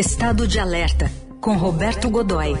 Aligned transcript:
Estado 0.00 0.48
de 0.48 0.58
Alerta, 0.58 1.10
com 1.42 1.58
Roberto 1.58 2.08
Godoy. 2.08 2.54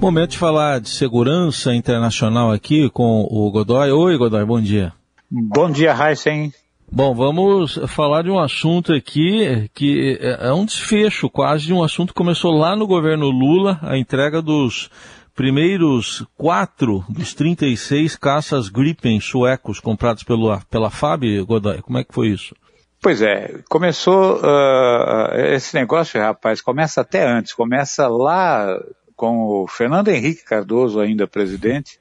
Momento 0.00 0.30
de 0.30 0.38
falar 0.38 0.80
de 0.80 0.88
segurança 0.88 1.74
internacional 1.74 2.50
aqui 2.50 2.88
com 2.88 3.28
o 3.30 3.50
Godoy. 3.50 3.90
Oi, 3.90 4.16
Godoy, 4.16 4.42
bom 4.46 4.58
dia. 4.58 4.94
Bom 5.30 5.70
dia, 5.70 5.94
Heisen. 5.94 6.50
Bom, 6.90 7.14
vamos 7.14 7.78
falar 7.88 8.22
de 8.22 8.30
um 8.30 8.38
assunto 8.38 8.94
aqui 8.94 9.68
que 9.74 10.18
é 10.22 10.50
um 10.50 10.64
desfecho 10.64 11.28
quase 11.28 11.66
de 11.66 11.74
um 11.74 11.82
assunto 11.82 12.14
que 12.14 12.18
começou 12.18 12.52
lá 12.52 12.74
no 12.74 12.86
governo 12.86 13.28
Lula, 13.28 13.78
a 13.82 13.98
entrega 13.98 14.40
dos 14.40 14.88
primeiros 15.34 16.24
quatro 16.38 17.04
dos 17.06 17.34
36 17.34 18.16
caças 18.16 18.70
Gripen 18.70 19.20
suecos 19.20 19.78
comprados 19.78 20.22
pelo, 20.22 20.58
pela 20.70 20.88
FAB, 20.88 21.44
Godoy. 21.46 21.82
Como 21.82 21.98
é 21.98 22.04
que 22.04 22.14
foi 22.14 22.28
isso? 22.28 22.54
Pois 23.02 23.20
é, 23.20 23.60
começou 23.68 24.36
uh, 24.36 25.34
esse 25.52 25.74
negócio, 25.74 26.20
rapaz, 26.20 26.60
começa 26.60 27.00
até 27.00 27.26
antes, 27.26 27.52
começa 27.52 28.06
lá 28.06 28.80
com 29.16 29.44
o 29.44 29.66
Fernando 29.66 30.06
Henrique 30.06 30.44
Cardoso, 30.44 31.00
ainda 31.00 31.26
presidente, 31.26 32.00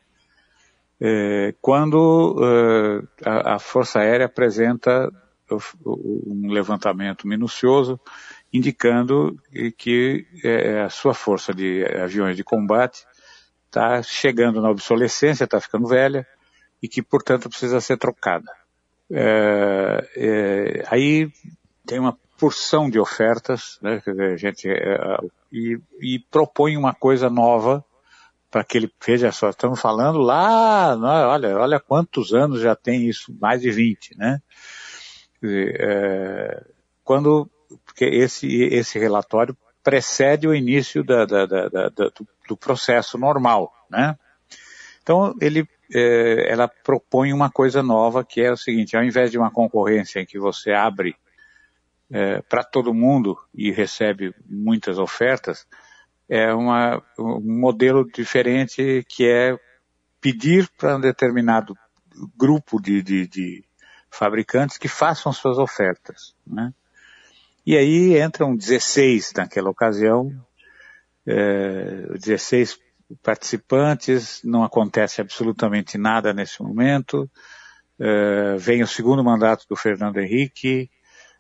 eh, 1.02 1.56
quando 1.60 2.36
uh, 2.38 3.08
a, 3.26 3.56
a, 3.56 3.60
Força 3.60 4.02
Aérea 4.02 4.28
apresenta 4.28 5.12
um 5.84 6.52
levantamento 6.52 7.28
minucioso 7.28 8.00
indicando 8.54 9.36
que, 9.80 10.28
eh, 10.44 10.84
a 10.84 10.90
sua 10.90 11.16
força 11.16 11.52
de 11.52 11.84
aviões 11.84 12.38
de 12.38 12.44
combate 12.44 13.04
está 13.66 14.04
chegando 14.04 14.62
na 14.62 14.70
obsolescência, 14.70 15.46
está 15.46 15.60
ficando 15.60 15.88
velha 15.88 16.28
e 16.80 16.88
que, 16.88 17.02
portanto, 17.02 17.50
precisa 17.50 17.82
ser 17.82 17.98
trocada. 17.98 18.61
É, 19.14 20.10
é, 20.16 20.84
aí 20.88 21.30
tem 21.86 22.00
uma 22.00 22.18
porção 22.38 22.90
de 22.90 23.00
ofertas, 23.00 23.78
né, 23.82 24.02
a 24.34 24.38
gente, 24.38 24.68
é, 24.70 25.18
e, 25.52 25.78
e, 26.00 26.20
propõe 26.32 26.78
uma 26.78 26.94
coisa 26.94 27.30
nova 27.30 27.84
para 28.50 28.64
que 28.64 28.78
ele, 28.78 28.92
veja 29.06 29.32
só, 29.32 29.50
estamos 29.50 29.80
falando 29.80 30.20
lá, 30.20 30.96
olha, 31.30 31.58
olha 31.58 31.80
quantos 31.80 32.34
anos 32.34 32.62
já 32.62 32.76
tem 32.76 33.08
isso, 33.08 33.36
mais 33.40 33.62
de 33.62 33.72
20, 33.72 34.18
né? 34.18 34.42
É, 35.44 36.64
quando, 37.04 37.50
porque 37.86 38.06
esse, 38.06 38.48
esse 38.66 39.00
relatório 39.00 39.56
precede 39.84 40.48
o 40.48 40.54
início 40.54 41.04
da, 41.04 41.26
da, 41.26 41.46
da, 41.46 41.90
do, 41.90 42.28
do 42.48 42.58
processo 42.58 43.18
normal, 43.18 43.74
né? 43.90 44.18
Então, 45.02 45.36
ele 45.42 45.68
eh, 45.94 46.46
ela 46.48 46.68
propõe 46.68 47.34
uma 47.34 47.50
coisa 47.50 47.84
nova 47.84 48.24
que 48.24 48.42
é 48.42 48.52
o 48.52 48.58
seguinte, 48.58 48.96
ao 48.96 49.04
invés 49.04 49.32
de 49.32 49.38
uma 49.38 49.52
concorrência 49.52 50.20
em 50.20 50.26
que 50.26 50.40
você 50.40 50.72
abre 50.72 51.16
eh, 52.12 52.42
para 52.50 52.64
todo 52.64 52.94
mundo 52.94 53.38
e 53.54 53.72
recebe 53.72 54.34
muitas 54.46 54.98
ofertas, 54.98 55.68
é 56.30 56.54
uma, 56.54 57.04
um 57.20 57.60
modelo 57.60 58.10
diferente 58.10 59.06
que 59.10 59.28
é 59.28 59.58
pedir 60.22 60.70
para 60.78 60.96
um 60.96 61.02
determinado 61.02 61.76
grupo 62.38 62.82
de, 62.82 63.02
de, 63.02 63.28
de, 63.28 63.64
fabricantes 64.10 64.78
que 64.78 64.88
façam 64.88 65.34
suas 65.34 65.58
ofertas. 65.58 66.36
Né? 66.46 66.74
E 67.66 67.78
aí 67.78 68.22
entram 68.22 68.56
16 68.56 69.34
naquela 69.36 69.70
ocasião, 69.70 70.32
é, 71.26 72.18
16 72.18 72.80
participantes, 73.22 74.42
não 74.44 74.64
acontece 74.64 75.22
absolutamente 75.22 75.98
nada 75.98 76.34
nesse 76.34 76.62
momento. 76.62 77.30
Uh, 78.00 78.58
vem 78.58 78.82
o 78.82 78.88
segundo 78.88 79.24
mandato 79.24 79.66
do 79.70 79.76
Fernando 79.76 80.18
Henrique, 80.18 80.90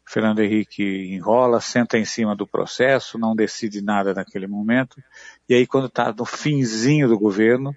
Fernando 0.06 0.40
Henrique 0.40 0.84
enrola, 1.14 1.62
senta 1.62 1.98
em 1.98 2.06
cima 2.06 2.36
do 2.36 2.46
processo, 2.46 3.18
não 3.18 3.36
decide 3.36 3.82
nada 3.82 4.14
naquele 4.14 4.46
momento, 4.46 5.02
e 5.48 5.54
aí 5.54 5.66
quando 5.66 5.88
está 5.88 6.14
no 6.14 6.26
finzinho 6.26 7.08
do 7.08 7.18
governo, 7.18 7.76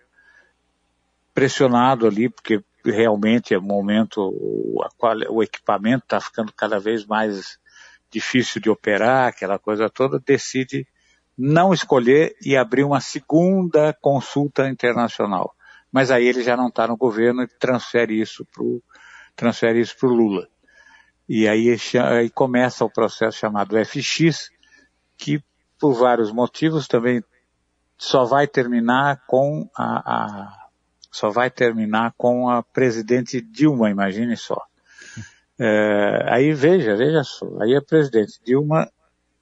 pressionado 1.32 2.06
ali, 2.06 2.28
porque 2.28 2.62
realmente 2.84 3.54
é 3.54 3.58
momento, 3.58 4.20
o, 4.20 4.84
o 5.30 5.42
equipamento 5.42 6.04
está 6.04 6.20
ficando 6.20 6.52
cada 6.52 6.78
vez 6.78 7.06
mais 7.06 7.58
difícil 8.10 8.60
de 8.60 8.70
operar, 8.70 9.28
aquela 9.28 9.58
coisa 9.58 9.88
toda, 9.88 10.20
decide 10.24 10.86
não 11.36 11.74
escolher 11.74 12.36
e 12.44 12.56
abrir 12.56 12.84
uma 12.84 13.00
segunda 13.00 13.92
consulta 14.00 14.68
internacional. 14.68 15.54
Mas 15.90 16.10
aí 16.10 16.26
ele 16.26 16.42
já 16.42 16.56
não 16.56 16.68
está 16.68 16.86
no 16.86 16.96
governo 16.96 17.42
e 17.42 17.48
transfere 17.48 18.20
isso 18.20 18.44
para 18.44 20.08
o 20.08 20.14
Lula. 20.14 20.48
E 21.28 21.48
aí, 21.48 21.76
aí 22.02 22.30
começa 22.30 22.84
o 22.84 22.90
processo 22.90 23.38
chamado 23.38 23.76
FX, 23.84 24.50
que 25.16 25.42
por 25.78 25.94
vários 25.94 26.30
motivos 26.30 26.86
também 26.86 27.22
só 27.96 28.24
vai 28.24 28.46
terminar 28.46 29.22
com 29.26 29.68
a, 29.76 30.14
a 30.14 30.64
só 31.10 31.30
vai 31.30 31.48
terminar 31.48 32.12
com 32.18 32.48
a 32.48 32.60
presidente 32.60 33.40
Dilma, 33.40 33.88
imagine 33.88 34.36
só. 34.36 34.60
É, 35.56 36.24
aí 36.26 36.52
veja, 36.52 36.96
veja 36.96 37.22
só, 37.22 37.46
aí 37.62 37.76
a 37.76 37.80
presidente 37.80 38.40
Dilma, 38.44 38.90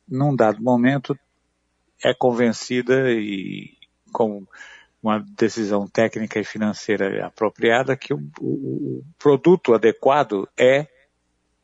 num 0.06 0.36
dado 0.36 0.62
momento, 0.62 1.18
é 2.02 2.12
convencida 2.12 3.10
e 3.10 3.76
com 4.12 4.46
uma 5.02 5.18
decisão 5.36 5.88
técnica 5.88 6.38
e 6.38 6.44
financeira 6.44 7.26
apropriada 7.26 7.96
que 7.96 8.14
o, 8.14 8.20
o, 8.40 9.04
produto 9.18 9.74
adequado 9.74 10.48
é 10.56 10.86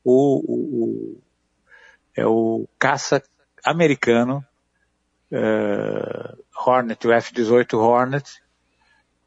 o, 0.03 0.43
o, 0.47 1.22
é 2.16 2.27
o 2.27 2.66
caça 2.78 3.22
americano 3.65 4.44
uh, 5.31 6.44
Hornet, 6.56 7.06
o 7.06 7.12
F-18 7.12 7.78
Hornet, 7.78 8.43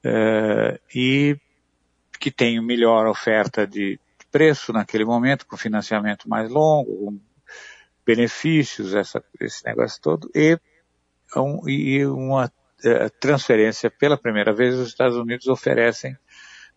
uh, 0.05 0.79
e 0.93 1.37
que 2.19 2.31
tem 2.31 2.61
melhor 2.61 3.07
oferta 3.07 3.65
de 3.65 3.99
preço 4.31 4.73
naquele 4.73 5.05
momento, 5.05 5.45
com 5.45 5.57
financiamento 5.57 6.29
mais 6.29 6.49
longo, 6.49 7.19
benefícios, 8.05 8.93
essa, 8.93 9.23
esse 9.39 9.65
negócio 9.65 10.01
todo, 10.01 10.29
e 10.33 10.57
um, 11.39 11.67
e 11.69 12.05
uma 12.05 12.45
uh, 12.45 13.09
transferência, 13.19 13.89
pela 13.89 14.17
primeira 14.17 14.53
vez, 14.53 14.75
os 14.75 14.87
Estados 14.87 15.15
Unidos 15.15 15.47
oferecem 15.47 16.17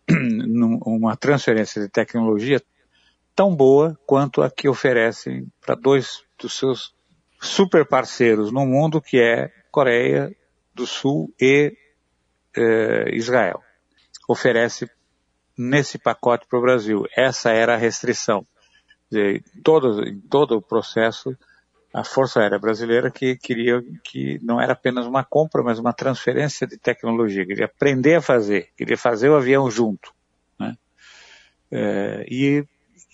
uma 0.85 1.15
transferência 1.15 1.81
de 1.81 1.89
tecnologia 1.89 2.61
tão 3.35 3.55
boa 3.55 3.99
quanto 4.05 4.41
a 4.41 4.49
que 4.49 4.69
oferecem 4.69 5.51
para 5.59 5.75
dois 5.75 6.23
dos 6.39 6.53
seus 6.53 6.95
super 7.41 7.85
parceiros 7.85 8.51
no 8.51 8.65
mundo, 8.65 9.01
que 9.01 9.19
é 9.19 9.51
Coreia 9.71 10.33
do 10.73 10.87
Sul 10.87 11.33
e 11.39 11.75
uh, 12.57 13.09
Israel. 13.13 13.61
Oferece 14.27 14.89
nesse 15.57 15.97
pacote 15.97 16.47
para 16.47 16.59
o 16.59 16.61
Brasil. 16.61 17.05
Essa 17.15 17.51
era 17.51 17.73
a 17.73 17.77
restrição. 17.77 18.45
De, 19.09 19.43
todo, 19.63 20.03
em 20.03 20.19
todo 20.19 20.57
o 20.57 20.61
processo, 20.61 21.37
a 21.95 22.03
Força 22.03 22.41
Aérea 22.41 22.59
Brasileira 22.59 23.09
que 23.09 23.37
queria 23.37 23.81
que 24.03 24.37
não 24.43 24.59
era 24.59 24.73
apenas 24.73 25.05
uma 25.05 25.23
compra, 25.23 25.63
mas 25.63 25.79
uma 25.79 25.93
transferência 25.93 26.67
de 26.67 26.77
tecnologia, 26.77 27.45
queria 27.45 27.67
aprender 27.67 28.15
a 28.15 28.21
fazer, 28.21 28.67
queria 28.75 28.97
fazer 28.97 29.29
o 29.29 29.37
avião 29.37 29.71
junto. 29.71 30.13
Né? 30.59 30.75
É, 31.71 32.25
e, 32.29 32.65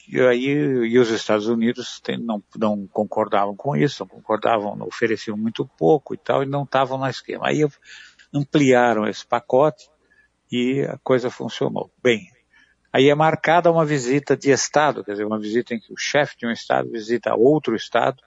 e, 0.10 0.20
aí 0.22 0.48
e 0.48 0.98
os 0.98 1.12
Estados 1.12 1.46
Unidos 1.46 2.00
tem, 2.00 2.18
não, 2.18 2.42
não 2.58 2.88
concordavam 2.88 3.56
com 3.56 3.76
isso, 3.76 4.02
não 4.02 4.08
concordavam, 4.08 4.76
não 4.76 4.88
ofereciam 4.88 5.38
muito 5.38 5.64
pouco 5.78 6.16
e 6.16 6.18
tal, 6.18 6.42
e 6.42 6.48
não 6.48 6.64
estavam 6.64 6.98
no 6.98 7.08
esquema. 7.08 7.50
Aí 7.50 7.64
ampliaram 8.34 9.08
esse 9.08 9.24
pacote 9.28 9.92
e 10.52 10.82
a 10.90 10.98
coisa 11.04 11.30
funcionou. 11.30 11.92
Bem, 12.02 12.32
aí 12.92 13.10
é 13.10 13.14
marcada 13.14 13.72
uma 13.72 13.86
visita 13.86 14.36
de 14.36 14.50
Estado, 14.50 15.04
quer 15.04 15.12
dizer, 15.12 15.26
uma 15.26 15.40
visita 15.40 15.76
em 15.76 15.80
que 15.80 15.94
o 15.94 15.98
chefe 15.98 16.36
de 16.36 16.48
um 16.48 16.52
Estado 16.52 16.90
visita 16.90 17.36
outro 17.36 17.76
Estado, 17.76 18.24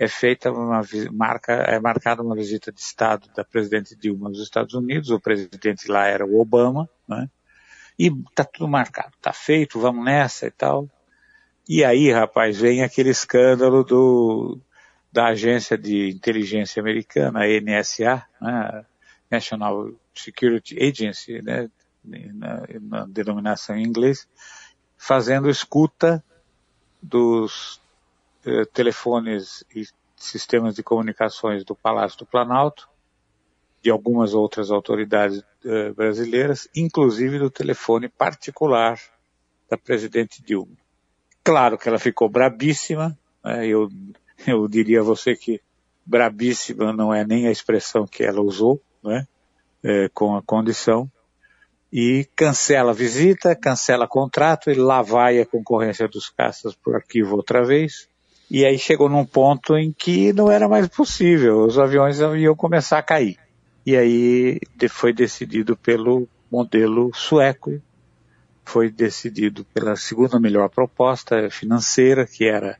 é 0.00 0.08
feita 0.08 0.50
uma 0.50 0.80
marca, 1.12 1.52
é 1.52 1.78
marcada 1.78 2.22
uma 2.22 2.34
visita 2.34 2.72
de 2.72 2.80
Estado 2.80 3.28
da 3.36 3.44
presidente 3.44 3.94
Dilma 3.94 4.30
nos 4.30 4.40
Estados 4.40 4.72
Unidos, 4.72 5.10
o 5.10 5.20
presidente 5.20 5.90
lá 5.90 6.06
era 6.06 6.24
o 6.24 6.40
Obama, 6.40 6.88
né? 7.06 7.28
E 7.98 8.10
tá 8.34 8.42
tudo 8.42 8.66
marcado, 8.66 9.12
tá 9.20 9.30
feito, 9.30 9.78
vamos 9.78 10.02
nessa 10.02 10.46
e 10.46 10.50
tal. 10.50 10.88
E 11.68 11.84
aí, 11.84 12.10
rapaz, 12.10 12.58
vem 12.58 12.82
aquele 12.82 13.10
escândalo 13.10 13.84
do, 13.84 14.58
da 15.12 15.26
agência 15.26 15.76
de 15.76 16.08
inteligência 16.08 16.80
americana, 16.80 17.40
a 17.40 17.60
NSA, 17.60 18.24
né? 18.40 18.86
National 19.30 19.90
Security 20.14 20.82
Agency, 20.82 21.42
né? 21.42 21.68
Na, 22.02 22.62
na 22.80 23.06
denominação 23.06 23.76
em 23.76 23.84
inglês, 23.84 24.26
fazendo 24.96 25.50
escuta 25.50 26.24
dos 27.02 27.78
eh, 28.44 28.64
telefones 28.72 29.64
e 29.74 29.84
sistemas 30.16 30.74
de 30.74 30.82
comunicações 30.82 31.64
do 31.64 31.74
Palácio 31.74 32.18
do 32.18 32.26
Planalto, 32.26 32.88
de 33.82 33.90
algumas 33.90 34.34
outras 34.34 34.70
autoridades 34.70 35.42
eh, 35.64 35.92
brasileiras, 35.92 36.68
inclusive 36.76 37.38
do 37.38 37.50
telefone 37.50 38.08
particular 38.08 38.98
da 39.68 39.78
presidente 39.78 40.42
Dilma. 40.42 40.76
Claro 41.42 41.78
que 41.78 41.88
ela 41.88 41.98
ficou 41.98 42.28
brabíssima, 42.28 43.18
Né? 43.42 43.66
Eu, 43.66 43.88
eu 44.46 44.68
diria 44.68 45.00
a 45.00 45.04
você 45.04 45.34
que 45.34 45.60
brabíssima 46.04 46.92
não 46.92 47.14
é 47.14 47.24
nem 47.24 47.46
a 47.46 47.50
expressão 47.50 48.06
que 48.06 48.22
ela 48.22 48.40
usou, 48.40 48.82
né? 49.02 49.26
É, 49.82 50.10
com 50.10 50.36
a 50.36 50.42
condição, 50.42 51.10
e 51.90 52.28
cancela 52.36 52.90
a 52.90 52.94
visita, 52.94 53.56
cancela 53.56 54.06
contrato 54.06 54.70
e 54.70 54.74
lá 54.74 55.00
vai 55.00 55.40
a 55.40 55.46
concorrência 55.46 56.06
dos 56.06 56.28
caças 56.28 56.74
por 56.74 56.94
arquivo 56.94 57.36
outra 57.36 57.64
vez. 57.64 58.09
E 58.50 58.66
aí 58.66 58.76
chegou 58.78 59.08
num 59.08 59.24
ponto 59.24 59.76
em 59.76 59.92
que 59.92 60.32
não 60.32 60.50
era 60.50 60.68
mais 60.68 60.88
possível, 60.88 61.64
os 61.64 61.78
aviões 61.78 62.18
iam 62.18 62.56
começar 62.56 62.98
a 62.98 63.02
cair. 63.02 63.38
E 63.86 63.96
aí 63.96 64.60
foi 64.88 65.12
decidido 65.12 65.76
pelo 65.76 66.28
modelo 66.50 67.12
sueco, 67.14 67.80
foi 68.64 68.90
decidido 68.90 69.64
pela 69.72 69.94
segunda 69.94 70.40
melhor 70.40 70.68
proposta 70.68 71.48
financeira, 71.48 72.26
que 72.26 72.44
era 72.44 72.76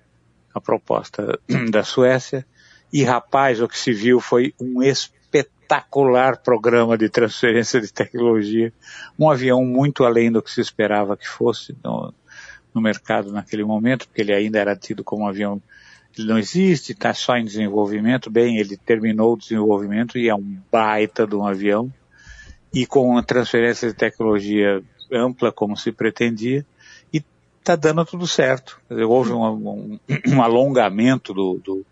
a 0.53 0.61
proposta 0.61 1.39
da 1.71 1.85
Suécia. 1.85 2.45
E 2.93 3.05
rapaz, 3.05 3.61
o 3.61 3.69
que 3.69 3.79
se 3.79 3.93
viu 3.93 4.21
foi 4.21 4.53
um 4.61 4.83
espetacular 4.83 6.39
programa 6.39 6.99
de 6.99 7.09
transferência 7.09 7.81
de 7.81 7.93
tecnologia, 7.93 8.73
um 9.17 9.31
avião 9.31 9.65
muito 9.65 10.05
além 10.05 10.33
do 10.33 10.43
que 10.43 10.51
se 10.51 10.61
esperava 10.61 11.17
que 11.17 11.29
fosse 11.29 11.77
no, 11.85 12.13
no 12.75 12.81
mercado 12.81 13.33
naquele 13.33 13.65
momento, 13.65 14.07
porque 14.07 14.21
ele 14.23 14.33
ainda 14.33 14.59
era 14.59 14.77
tido 14.77 15.03
como 15.05 15.25
um 15.25 15.29
avião 15.29 15.61
ele 16.19 16.29
não 16.29 16.39
existe, 16.39 16.93
está 16.93 17.15
só 17.15 17.37
em 17.37 17.45
desenvolvimento. 17.45 18.31
Bem, 18.31 18.59
ele 18.59 18.77
terminou 18.77 19.35
o 19.35 19.39
desenvolvimento 19.39 20.19
e 20.19 20.29
é 20.29 20.35
um 20.35 20.59
baita 20.71 21.27
de 21.27 21.37
um 21.37 21.47
avião. 21.47 21.93
E 22.75 22.87
com 22.87 23.09
uma 23.09 23.23
transferência 23.23 23.89
de 23.89 23.95
tecnologia 23.95 24.83
ampla, 25.13 25.53
como 25.53 25.77
se 25.77 25.93
pretendia, 25.93 26.65
e 27.13 27.23
está 27.59 27.77
dando 27.77 28.05
tudo 28.05 28.27
certo. 28.27 28.81
Houve 28.91 29.33
um, 29.33 29.45
um, 29.45 30.01
um 30.29 30.43
alongamento 30.43 31.33
do, 31.33 31.61
do, 31.63 31.87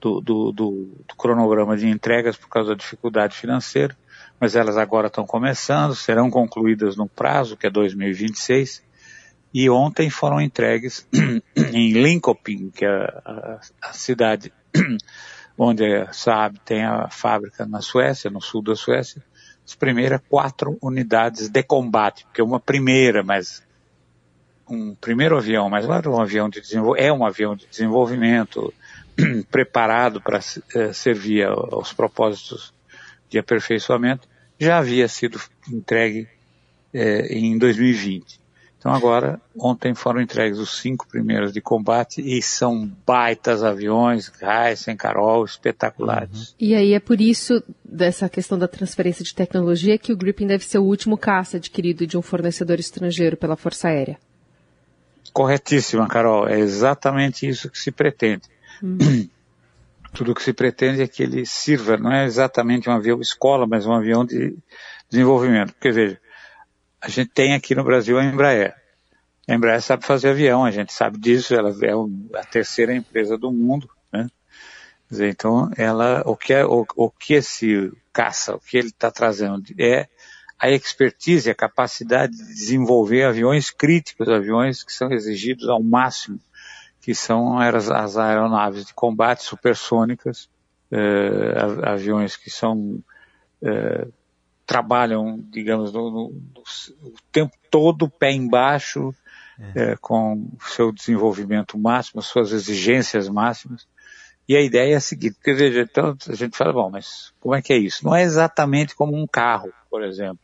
do, 0.00 0.20
do, 0.20 0.52
do 0.52 1.14
cronograma 1.16 1.76
de 1.76 1.88
entregas 1.88 2.36
por 2.36 2.48
causa 2.48 2.70
da 2.70 2.76
dificuldade 2.76 3.36
financeira, 3.36 3.96
mas 4.40 4.56
elas 4.56 4.76
agora 4.76 5.08
estão 5.08 5.26
começando, 5.26 5.94
serão 5.94 6.30
concluídas 6.30 6.96
no 6.96 7.08
prazo, 7.08 7.56
que 7.56 7.66
é 7.66 7.70
2026, 7.70 8.82
e 9.52 9.68
ontem 9.70 10.10
foram 10.10 10.40
entregues 10.40 11.06
em 11.72 11.92
Linköping, 11.92 12.70
que 12.70 12.84
é 12.84 12.88
a, 12.88 13.60
a, 13.82 13.92
cidade 13.92 14.52
onde 15.56 15.84
a 15.84 16.12
Saab 16.12 16.58
tem 16.64 16.84
a 16.84 17.08
fábrica 17.08 17.66
na 17.66 17.80
Suécia, 17.80 18.30
no 18.30 18.40
sul 18.40 18.62
da 18.62 18.76
Suécia, 18.76 19.22
as 19.66 19.74
primeiras 19.74 20.20
quatro 20.28 20.78
unidades 20.80 21.48
de 21.48 21.62
combate, 21.62 22.24
porque 22.24 22.42
uma 22.42 22.60
primeira, 22.60 23.22
mas 23.22 23.62
um 24.68 24.94
primeiro 24.94 25.36
avião, 25.36 25.68
mas 25.68 25.86
lá 25.86 26.00
um 26.06 26.20
avião 26.20 26.48
de 26.48 26.60
é 26.96 27.12
um 27.12 27.24
avião 27.24 27.56
de 27.56 27.66
desenvolvimento 27.66 28.72
preparado 29.50 30.20
para 30.20 30.40
eh, 30.74 30.92
servir 30.92 31.46
aos 31.46 31.92
propósitos 31.92 32.72
de 33.28 33.38
aperfeiçoamento, 33.38 34.28
já 34.58 34.78
havia 34.78 35.08
sido 35.08 35.40
entregue 35.70 36.28
eh, 36.92 37.26
em 37.30 37.56
2020. 37.58 38.40
Então 38.78 38.94
agora, 38.94 39.40
ontem 39.58 39.92
foram 39.92 40.20
entregues 40.20 40.58
os 40.58 40.78
cinco 40.78 41.06
primeiros 41.08 41.52
de 41.52 41.60
combate 41.60 42.20
e 42.20 42.40
são 42.40 42.88
baitas 43.04 43.64
aviões, 43.64 44.30
Heisen, 44.40 44.96
Carol, 44.96 45.44
espetaculares. 45.44 46.50
Uhum. 46.50 46.54
E 46.60 46.74
aí 46.76 46.92
é 46.94 47.00
por 47.00 47.20
isso, 47.20 47.60
dessa 47.84 48.28
questão 48.28 48.56
da 48.56 48.68
transferência 48.68 49.24
de 49.24 49.34
tecnologia, 49.34 49.98
que 49.98 50.12
o 50.12 50.16
Gripen 50.16 50.46
deve 50.46 50.64
ser 50.64 50.78
o 50.78 50.84
último 50.84 51.18
caça 51.18 51.56
adquirido 51.56 52.06
de 52.06 52.16
um 52.16 52.22
fornecedor 52.22 52.78
estrangeiro 52.78 53.36
pela 53.36 53.56
Força 53.56 53.88
Aérea. 53.88 54.16
Corretíssima, 55.32 56.06
Carol. 56.06 56.48
É 56.48 56.60
exatamente 56.60 57.48
isso 57.48 57.68
que 57.68 57.78
se 57.78 57.90
pretende. 57.90 58.42
Uhum. 58.80 59.28
Tudo 60.14 60.34
que 60.34 60.42
se 60.42 60.52
pretende 60.52 61.02
é 61.02 61.08
que 61.08 61.22
ele 61.22 61.44
sirva, 61.44 61.96
não 61.96 62.10
é 62.10 62.24
exatamente 62.24 62.88
um 62.88 62.92
avião 62.92 63.20
escola, 63.20 63.66
mas 63.66 63.84
um 63.84 63.92
avião 63.92 64.24
de 64.24 64.56
desenvolvimento. 65.10 65.72
Porque 65.74 65.90
veja, 65.90 66.18
a 67.00 67.08
gente 67.08 67.30
tem 67.30 67.54
aqui 67.54 67.74
no 67.74 67.84
Brasil 67.84 68.18
a 68.18 68.24
Embraer. 68.24 68.74
A 69.48 69.54
Embraer 69.54 69.80
sabe 69.80 70.04
fazer 70.04 70.30
avião, 70.30 70.64
a 70.64 70.70
gente 70.70 70.92
sabe 70.92 71.18
disso, 71.18 71.54
ela 71.54 71.70
é 71.70 72.38
a 72.38 72.44
terceira 72.44 72.94
empresa 72.94 73.38
do 73.38 73.50
mundo, 73.50 73.88
né? 74.12 74.28
Então, 75.10 75.70
ela, 75.76 76.22
o 76.26 76.36
que, 76.36 76.52
é, 76.52 76.64
o, 76.66 76.86
o 76.94 77.10
que 77.10 77.34
esse 77.34 77.90
caça, 78.12 78.56
o 78.56 78.60
que 78.60 78.76
ele 78.76 78.88
está 78.88 79.10
trazendo 79.10 79.64
é 79.78 80.06
a 80.58 80.70
expertise, 80.70 81.48
a 81.48 81.54
capacidade 81.54 82.36
de 82.36 82.44
desenvolver 82.44 83.24
aviões 83.24 83.70
críticos, 83.70 84.28
aviões 84.28 84.82
que 84.82 84.92
são 84.92 85.10
exigidos 85.12 85.68
ao 85.68 85.82
máximo, 85.82 86.38
que 87.00 87.14
são 87.14 87.58
as, 87.58 87.88
as 87.88 88.16
aeronaves 88.16 88.84
de 88.84 88.92
combate 88.92 89.44
supersônicas, 89.44 90.50
eh, 90.90 91.54
aviões 91.84 92.36
que 92.36 92.50
são 92.50 93.02
eh, 93.62 94.08
trabalham, 94.68 95.42
digamos, 95.50 95.90
no, 95.94 96.10
no, 96.10 96.28
no, 96.28 97.08
o 97.08 97.14
tempo 97.32 97.56
todo 97.70 98.10
pé 98.10 98.32
embaixo, 98.32 99.14
é. 99.74 99.92
É, 99.92 99.96
com 99.96 100.50
seu 100.60 100.92
desenvolvimento 100.92 101.76
máximo, 101.76 102.22
suas 102.22 102.52
exigências 102.52 103.28
máximas. 103.28 103.88
E 104.46 104.54
a 104.54 104.60
ideia 104.60 104.92
é 104.92 104.96
a 104.96 105.00
seguinte, 105.00 105.34
porque 105.34 105.52
veja, 105.52 105.80
então 105.80 106.16
a 106.28 106.34
gente 106.34 106.56
fala, 106.56 106.72
bom, 106.72 106.90
mas 106.90 107.32
como 107.40 107.54
é 107.54 107.62
que 107.62 107.72
é 107.72 107.76
isso? 107.76 108.04
Não 108.04 108.14
é 108.14 108.22
exatamente 108.22 108.94
como 108.94 109.16
um 109.16 109.26
carro, 109.26 109.72
por 109.90 110.04
exemplo. 110.04 110.38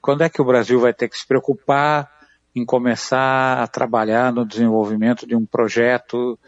Quando 0.00 0.22
é 0.22 0.28
que 0.28 0.40
o 0.40 0.44
Brasil 0.44 0.78
vai 0.78 0.94
ter 0.94 1.08
que 1.08 1.18
se 1.18 1.26
preocupar 1.26 2.08
em 2.54 2.64
começar 2.64 3.62
a 3.62 3.66
trabalhar 3.66 4.32
no 4.32 4.46
desenvolvimento 4.46 5.26
de 5.26 5.34
um 5.34 5.44
projeto 5.44 6.38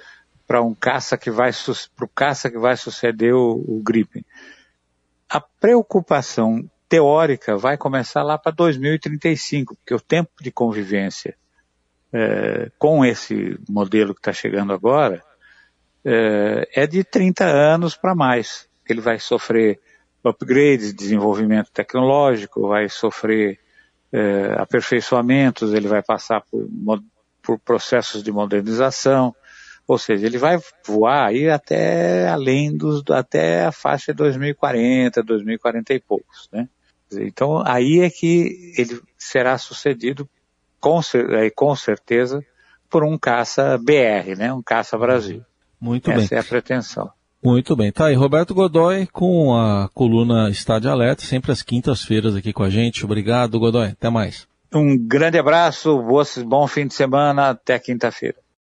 para 0.47 0.63
um 0.63 0.75
caça 0.75 1.19
que 1.19 1.31
vai 1.31 1.51
para 1.97 2.05
o 2.05 2.09
caça 2.09 2.51
que 2.51 2.59
vai 2.59 2.77
suceder 2.77 3.35
o, 3.35 3.65
o 3.67 3.83
Gripen? 3.83 4.25
A 5.33 5.41
preocupação 5.41 6.71
teórica 6.91 7.57
vai 7.57 7.79
começar 7.79 8.23
lá 8.23 8.37
para 8.37 8.53
2035, 8.53 9.75
porque 9.77 9.95
o 9.95 9.99
tempo 9.99 10.31
de 10.43 10.53
convivência 10.53 11.35
é, 12.13 12.71
com 12.79 13.03
esse 13.03 13.59
modelo 13.67 14.13
que 14.13 14.21
está 14.21 14.31
chegando 14.31 14.75
agora 14.75 15.25
é, 16.05 16.69
é, 16.83 16.87
de 16.87 17.03
30 17.03 17.47
anos 17.47 17.97
para 17.97 18.15
mais. 18.15 18.69
Ele 18.87 19.01
vai 19.01 19.19
sofrer 19.19 19.81
upgrades, 20.23 20.93
desenvolvimento 20.93 21.73
tecnológico, 21.73 22.69
vai 22.69 22.91
sofrer 22.91 23.59
é, 24.13 24.55
aperfeiçoamentos, 24.59 25.73
ele 25.73 25.89
vai 25.89 26.03
passar 26.03 26.43
por, 26.43 26.69
por 27.43 27.59
processos 27.59 28.23
de 28.23 28.31
modernização, 28.31 29.35
ou 29.87 29.99
seja, 29.99 30.27
ele 30.27 30.39
vai 30.39 30.59
voar 30.87 31.27
aí 31.27 31.49
até 31.49 32.29
além 32.29 32.77
dos, 32.77 33.03
até 33.11 33.65
a 33.67 33.73
faixa 33.73 34.13
de 34.13 34.19
2040, 34.19 35.23
2040 35.23 35.95
e 35.95 36.01
poucos, 36.01 36.49
né? 36.53 36.69
Então 37.13 37.63
aí 37.67 38.01
é 38.01 38.09
que 38.09 38.73
ele 38.79 39.01
será 39.19 39.59
sucedido 39.59 40.29
com, 40.81 41.01
com 41.55 41.77
certeza 41.77 42.43
por 42.89 43.05
um 43.05 43.19
caça 43.19 43.79
BR, 43.79 44.37
né? 44.37 44.53
Um 44.53 44.63
caça 44.63 44.97
Brasil. 44.97 45.43
Muito 45.81 46.11
Essa 46.11 46.17
bem. 46.17 46.25
Essa 46.25 46.35
é 46.35 46.39
a 46.39 46.45
pretensão. 46.45 47.11
Muito 47.45 47.75
bem. 47.75 47.91
Tá 47.91 48.07
aí, 48.07 48.15
Roberto 48.15 48.55
Godoy 48.55 49.07
com 49.07 49.55
a 49.55 49.89
coluna 49.93 50.49
Estádio 50.49 50.91
Alerta, 50.91 51.23
sempre 51.23 51.51
às 51.51 51.61
quintas-feiras 51.61 52.37
aqui 52.37 52.53
com 52.53 52.63
a 52.63 52.71
gente. 52.71 53.05
Obrigado, 53.05 53.59
Godoy. 53.59 53.89
Até 53.89 54.09
mais. 54.09 54.47
Um 54.73 54.97
grande 54.97 55.39
abraço, 55.39 56.03
bom 56.47 56.67
fim 56.67 56.87
de 56.87 56.95
semana, 56.95 57.51
até 57.51 57.79
quinta-feira. 57.79 58.42